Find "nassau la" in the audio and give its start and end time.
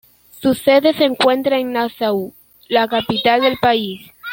1.73-2.87